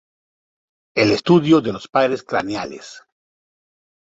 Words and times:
El 0.95 1.11
Estudio 1.11 1.61
de 1.61 1.71
los 1.73 1.87
Pares 1.87 2.23
Craneales. 2.23 3.03